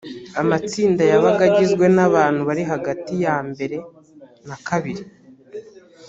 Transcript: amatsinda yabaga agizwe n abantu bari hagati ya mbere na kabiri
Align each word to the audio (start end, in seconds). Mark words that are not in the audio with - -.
amatsinda 0.41 1.03
yabaga 1.11 1.41
agizwe 1.49 1.85
n 1.95 1.99
abantu 2.07 2.41
bari 2.47 2.63
hagati 2.71 3.13
ya 3.25 3.37
mbere 3.49 3.77
na 4.47 4.57
kabiri 4.67 5.03